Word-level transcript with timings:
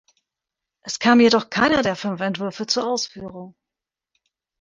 Es 0.83 0.97
kam 0.97 1.19
jedoch 1.21 1.51
keiner 1.51 1.83
der 1.83 1.95
fünf 1.95 2.19
Entwürfe 2.21 2.65
zur 2.65 2.87
Ausführung. 2.87 3.53